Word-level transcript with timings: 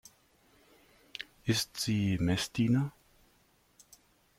Ist 1.45 1.77
sie 1.77 2.17
Messdiener? 2.17 2.91